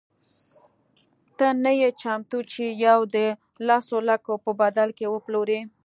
[1.37, 3.17] ته نه یې چمتو چې یوه د
[3.67, 5.59] لسو لکو په بدل کې وپلورې.